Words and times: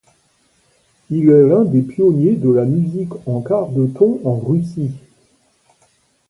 Il 1.11 1.29
est 1.29 1.45
l’un 1.47 1.63
des 1.63 1.83
pionniers 1.83 2.35
de 2.35 2.49
la 2.49 2.65
musique 2.65 3.13
en 3.27 3.39
quarts 3.39 3.69
de 3.69 3.85
ton 3.85 4.19
en 4.25 4.33
Russie. 4.35 4.89